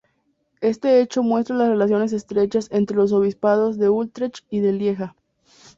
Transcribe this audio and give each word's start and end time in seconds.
Este 0.61 0.99
hecho 0.99 1.21
muestra 1.21 1.55
las 1.55 1.69
relaciones 1.69 2.11
estrechas 2.11 2.69
entre 2.71 2.97
los 2.97 3.11
obispados 3.11 3.77
de 3.77 3.89
Utrecht 3.89 4.43
y 4.49 4.59
de 4.59 4.71
Lieja. 4.71 5.15